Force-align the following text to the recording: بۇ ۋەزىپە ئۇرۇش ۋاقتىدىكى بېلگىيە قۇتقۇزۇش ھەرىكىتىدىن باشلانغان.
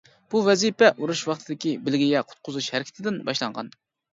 بۇ 0.33 0.39
ۋەزىپە 0.45 0.87
ئۇرۇش 0.99 1.21
ۋاقتىدىكى 1.31 1.75
بېلگىيە 1.89 2.25
قۇتقۇزۇش 2.33 2.73
ھەرىكىتىدىن 2.77 3.25
باشلانغان. 3.29 3.71